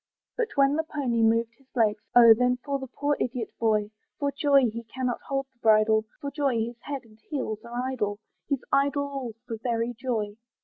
[0.35, 2.33] But when the pony moved his legs, Oh!
[2.33, 3.91] then for the poor idiot boy!
[4.17, 8.17] For joy he cannot hold the bridle, For joy his head and heels are idle,
[8.47, 10.37] He's idle all for very joy.